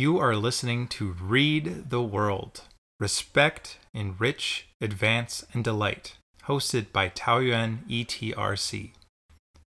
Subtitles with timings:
[0.00, 2.62] You are listening to Read the World
[2.98, 8.92] Respect, Enrich, Advance, and Delight, hosted by Taoyuan ETRC.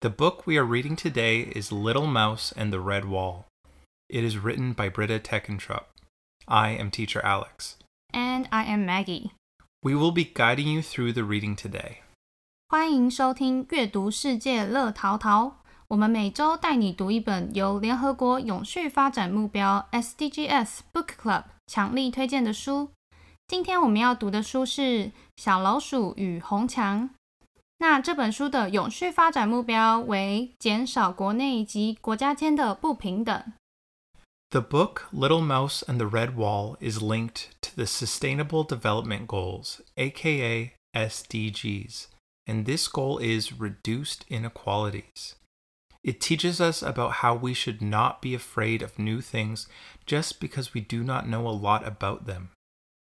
[0.01, 3.47] The book we are reading today is Little Mouse and the Red Wall.
[4.09, 5.85] It is written by Britta Teckentrup.
[6.47, 7.75] I am teacher Alex.
[8.13, 9.33] And I am Maggie.
[9.83, 11.99] We will be guiding you through the reading today.
[12.69, 15.60] 欢迎收听阅读世界乐淘淘。
[15.91, 22.89] 我们每周带你读一本由联合国永续发展目标 SDGs Book Club 强力推荐的书。
[23.47, 24.81] 今天我们要读的书是《
[25.37, 27.09] 小老鼠与红墙》。
[27.79, 33.53] 那这本书的永续发展目标为减少国内及国家间的不平等。
[34.49, 40.73] The book Little Mouse and the Red Wall is linked to the Sustainable Development Goals, aka
[40.95, 42.07] SDGs,
[42.47, 45.35] and this goal is reduced inequalities.
[46.04, 49.68] It teaches us about how we should not be afraid of new things
[50.04, 52.50] just because we do not know a lot about them.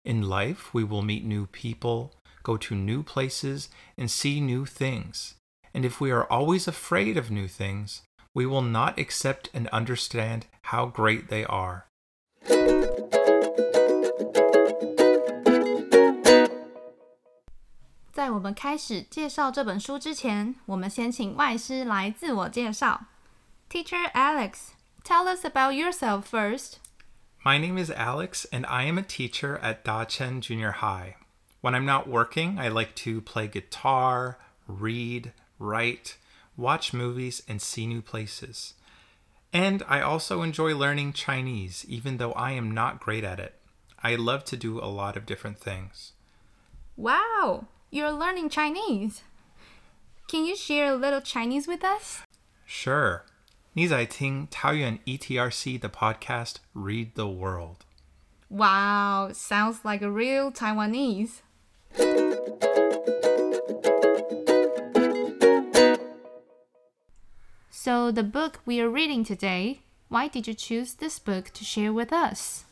[0.06, 5.36] In life, we will meet new people, go to new places, and see new things.
[5.74, 8.04] And if we are always afraid of new things,
[8.36, 11.88] we will not accept and understand how great they are.
[18.13, 23.07] 在我们开始介绍这本书之前，我们先请外师来自我介绍。
[23.71, 24.71] Teacher Alex,
[25.05, 26.79] tell us about yourself first.
[27.45, 31.15] My name is Alex, and I am a teacher at Dachen Junior High.
[31.61, 36.17] When I'm not working, I like to play guitar, read, write,
[36.57, 38.75] watch movies, and see new places.
[39.53, 43.55] And I also enjoy learning Chinese, even though I am not great at it.
[44.03, 46.13] I love to do a lot of different things.
[46.97, 49.23] Wow, you're learning Chinese.
[50.29, 52.23] Can you share a little Chinese with us?
[52.67, 53.23] Sure.
[53.73, 57.77] 你在听桃园 ETRC 的 podcast Read the World.
[58.51, 61.43] Wow, sounds like a real Taiwanese.
[67.71, 71.93] So, the book we are reading today, why did you choose this book to share
[71.93, 72.65] with us?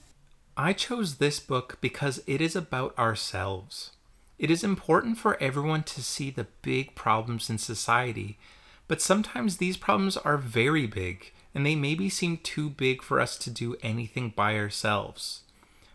[0.56, 3.92] I chose this book because it is about ourselves.
[4.41, 8.39] It is important for everyone to see the big problems in society,
[8.87, 13.37] but sometimes these problems are very big and they maybe seem too big for us
[13.37, 15.41] to do anything by ourselves.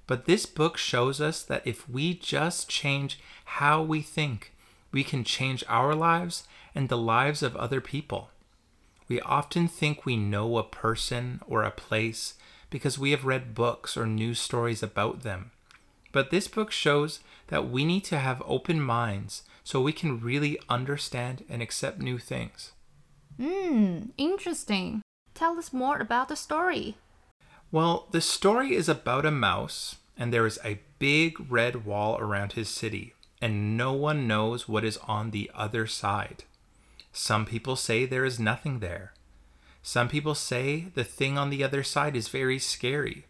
[0.06, 4.52] But this book shows us that if we just change how we think,
[4.92, 8.30] we can change our lives and the lives of other people.
[9.08, 12.34] We often think we know a person or a place
[12.70, 15.50] because we have read books or news stories about them.
[16.16, 20.59] But this book shows that we need to have open minds so we can really
[20.66, 22.72] understand and accept new things.
[23.38, 25.03] Hmm, interesting.
[25.34, 26.97] Tell us more about the story.
[27.71, 32.54] Well, the story is about a mouse, and there is a big red wall around
[32.54, 33.12] his city,
[33.43, 36.44] and no one knows what is on the other side.
[37.12, 39.12] Some people say there is nothing there.
[39.83, 43.27] Some people say the thing on the other side is very scary.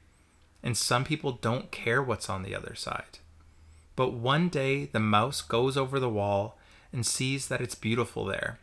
[0.62, 3.19] And some people don't care what's on the other side.
[3.94, 6.59] But one day the mouse goes over the wall
[6.93, 8.59] and sees that it's beautiful there.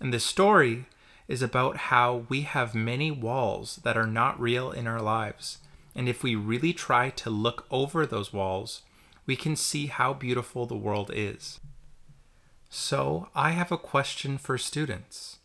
[0.00, 0.86] And the story
[1.28, 5.58] is about how we have many walls that are not real in our lives.
[5.94, 8.82] And if we really try to look over those walls,
[9.26, 11.60] we can see how beautiful the world is.
[12.68, 15.38] So, I have a question for students.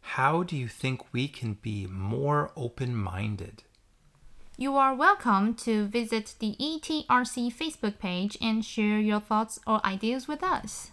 [0.00, 3.64] How do you think we can be more open minded?
[4.60, 10.26] You are welcome to visit the ETRC Facebook page and share your thoughts or ideas
[10.26, 10.90] with us.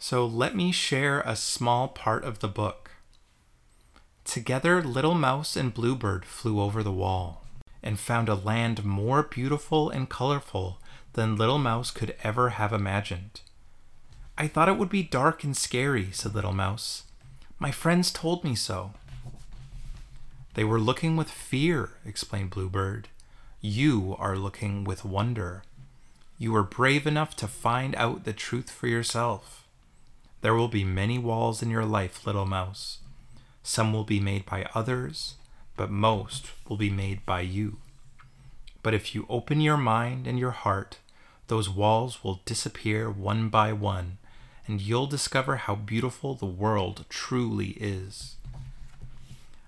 [0.00, 2.90] So, let me share a small part of the book.
[4.24, 7.44] Together, Little Mouse and Bluebird flew over the wall
[7.84, 10.80] and found a land more beautiful and colorful
[11.12, 13.42] than Little Mouse could ever have imagined.
[14.36, 17.04] I thought it would be dark and scary, said Little Mouse.
[17.62, 18.92] My friends told me so.
[20.54, 23.08] They were looking with fear, explained Bluebird.
[23.60, 25.62] You are looking with wonder.
[26.38, 29.66] You are brave enough to find out the truth for yourself.
[30.40, 33.00] There will be many walls in your life, little mouse.
[33.62, 35.34] Some will be made by others,
[35.76, 37.76] but most will be made by you.
[38.82, 40.96] But if you open your mind and your heart,
[41.48, 44.16] those walls will disappear one by one,
[44.70, 48.36] and you'll discover how beautiful the world truly is.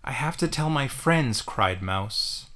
[0.04, 2.46] I have to tell my friends, cried Mouse.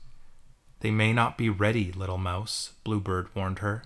[0.79, 3.83] They may not be ready, little mouse, Bluebird warned her.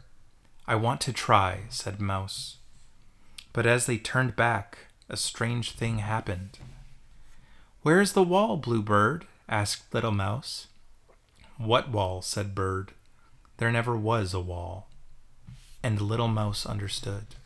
[0.66, 2.58] I want to try, said Mouse.
[3.54, 4.76] But as they turned back,
[5.08, 6.58] a strange thing happened.
[7.80, 9.26] Where's the wall, Bluebird?
[9.48, 10.66] asked Little Mouse.
[11.56, 12.20] What wall?
[12.20, 12.92] said Bird.
[13.56, 14.90] There never was a wall.
[15.82, 17.36] And Little Mouse understood.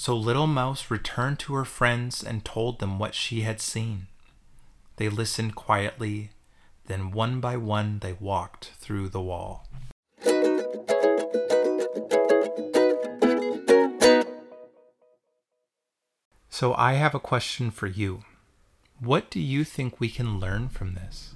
[0.00, 4.06] So Little Mouse returned to her friends and told them what she had seen.
[4.94, 6.30] They listened quietly,
[6.86, 9.66] then one by one they walked through the wall.
[16.48, 18.22] So I have a question for you.
[19.00, 21.34] What do you think we can learn from this?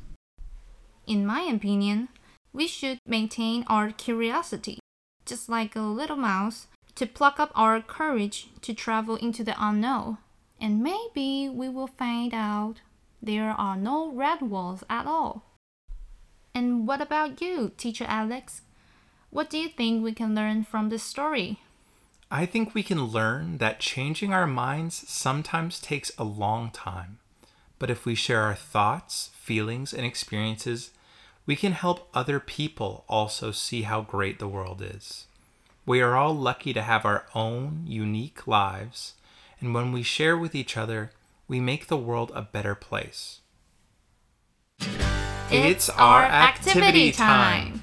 [1.04, 2.10] In my opinion,
[2.52, 4.78] we should maintain our curiosity,
[5.26, 10.18] just like a little mouse, to pluck up our courage to travel into the unknown.
[10.60, 12.80] And maybe we will find out
[13.20, 15.44] there are no red walls at all.
[16.54, 18.62] And what about you, Teacher Alex?
[19.30, 21.60] What do you think we can learn from this story?
[22.30, 27.18] I think we can learn that changing our minds sometimes takes a long time.
[27.78, 30.90] But if we share our thoughts, feelings, and experiences,
[31.46, 35.26] we can help other people also see how great the world is.
[35.84, 39.14] We are all lucky to have our own unique lives,
[39.60, 41.10] and when we share with each other,
[41.48, 43.40] we make the world a better place.
[45.50, 47.82] It's our activity time.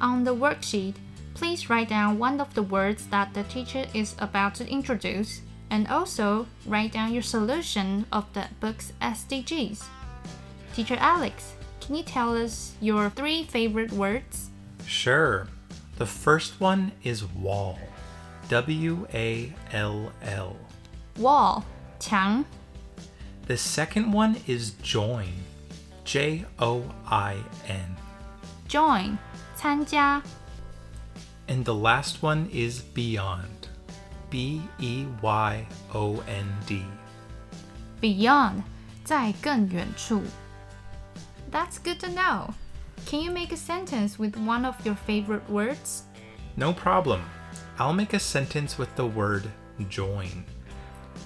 [0.00, 0.94] On the worksheet,
[1.34, 5.86] please write down one of the words that the teacher is about to introduce and
[5.88, 9.84] also write down your solution of the book's SDGs.
[10.74, 14.50] Teacher Alex, can you tell us your three favorite words?
[14.86, 15.46] Sure.
[15.97, 17.77] The first one is wall.
[18.49, 20.55] W A L L.
[21.17, 21.63] Wall,
[21.99, 22.45] 墙.
[23.47, 25.31] The second one is join.
[26.03, 27.37] J O I
[27.67, 27.95] N.
[28.67, 29.17] Join,
[29.55, 30.21] 参加.
[31.47, 33.67] And the last one is beyond.
[34.29, 36.83] B E Y O N D.
[37.99, 38.63] Beyond,
[39.03, 40.23] 在更远处.
[41.51, 42.53] That's good to know.
[43.04, 46.04] Can you make a sentence with one of your favorite words?
[46.56, 47.22] No problem.
[47.78, 49.50] I'll make a sentence with the word
[49.88, 50.44] join.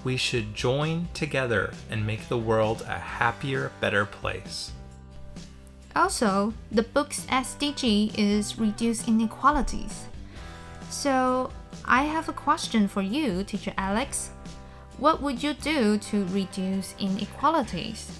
[0.03, 4.71] We should join together and make the world a happier, better place.
[5.95, 10.05] Also, the book's SDG is reduce inequalities.
[10.89, 11.51] So,
[11.85, 14.31] I have a question for you, Teacher Alex.
[14.97, 18.19] What would you do to reduce inequalities?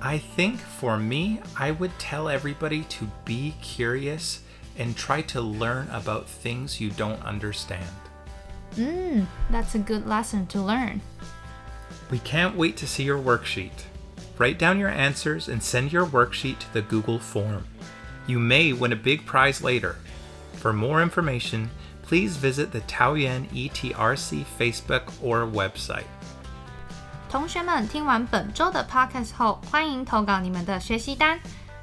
[0.00, 4.42] I think for me, I would tell everybody to be curious
[4.76, 7.88] and try to learn about things you don't understand.
[8.76, 11.00] Mmm, that's a good lesson to learn.
[12.10, 13.84] We can't wait to see your worksheet.
[14.36, 17.66] Write down your answers and send your worksheet to the Google form.
[18.26, 19.96] You may win a big prize later.
[20.54, 21.70] For more information,
[22.02, 26.06] please visit the Taoyuan ETRC Facebook or website.
[27.34, 31.36] 同学们听完本周的 podcast 后，欢迎投稿你们的学习单。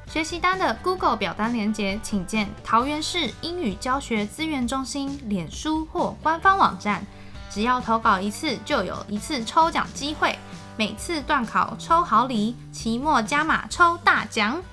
[0.07, 7.05] 学习单的 Google 表单连接，请见桃园市英语教学资源中心脸书或官方网站。
[7.49, 10.39] 只要投稿一次，就有一次抽奖机会。
[10.77, 14.63] 每次段考抽好礼，期末加码抽大奖。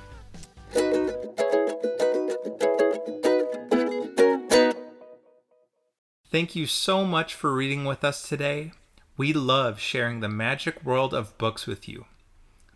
[6.31, 8.71] Thank you so much for reading with us today.
[9.19, 12.05] We love sharing the magic world of books with you.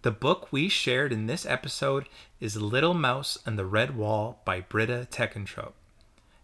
[0.02, 2.08] The book we shared in this episode
[2.40, 5.75] is Little Mouse and the Red Wall by Britta Teckentrup.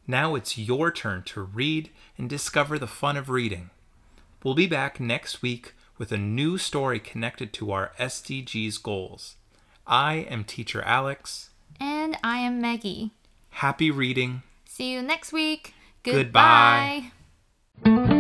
[0.07, 3.71] Now it's your turn to read and discover the fun of reading.
[4.45, 9.35] We'll be back next week with a new story connected to our SDGs goals.
[9.85, 11.51] I am Teacher Alex.
[11.81, 13.11] And I am Maggie.
[13.51, 14.43] Happy reading.
[14.65, 15.75] See you next week.
[16.05, 17.11] Goodbye.
[17.83, 18.18] Goodbye.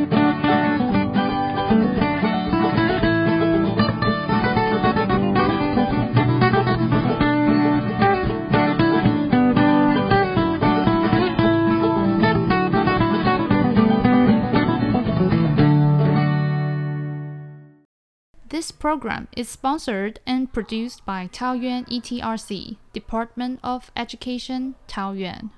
[18.58, 25.50] This program is sponsored and produced by Taoyuan ETRC, Department of Education, Taoyuan.